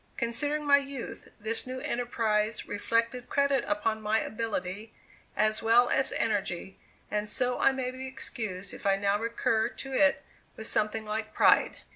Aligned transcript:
Considering 0.17 0.65
my 0.65 0.77
youth, 0.79 1.27
this 1.39 1.67
new 1.67 1.79
enterprise 1.81 2.67
reflected 2.67 3.29
credit 3.29 3.63
upon 3.67 4.01
my 4.01 4.19
ability, 4.19 4.91
as 5.37 5.61
well 5.61 5.89
as 5.91 6.11
energy, 6.13 6.79
and 7.11 7.29
so 7.29 7.59
I 7.59 7.71
may 7.71 7.91
be 7.91 8.07
excused 8.07 8.73
if 8.73 8.87
I 8.87 8.95
now 8.95 9.19
recur 9.19 9.69
to 9.69 9.93
it 9.93 10.23
with 10.55 10.65
something 10.65 11.05
like 11.05 11.35
pride. 11.35 11.75